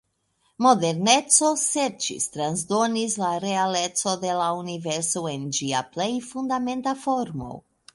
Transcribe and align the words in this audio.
Moderneco 0.65 1.49
serĉis 1.63 2.25
transdonis 2.37 3.19
la 3.25 3.31
"realeco" 3.45 4.17
de 4.27 4.35
la 4.43 4.51
universo 4.65 5.27
en 5.37 5.49
ĝia 5.61 5.87
plej 5.97 6.13
fundamenta 6.35 7.01
formo. 7.09 7.59